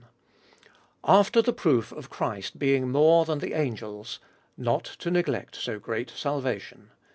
[1.03, 4.17] After the proof of Christ being more than the angels—
[4.57, 6.97] Not to neglect so great salvation (ii.